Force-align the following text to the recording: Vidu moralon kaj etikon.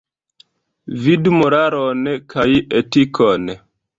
Vidu 1.03 1.33
moralon 1.41 2.03
kaj 2.35 2.47
etikon. 2.83 3.49